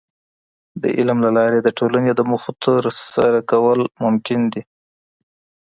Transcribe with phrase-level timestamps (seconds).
[0.81, 4.63] د علم له لارې د ټولني د موخو ترسره کول ممکن دي.